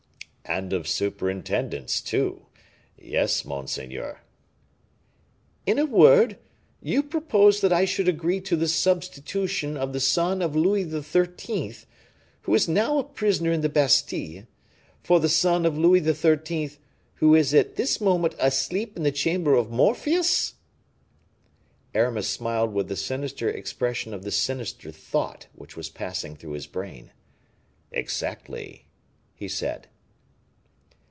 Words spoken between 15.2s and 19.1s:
the son of Louis XIII., who is at this moment asleep in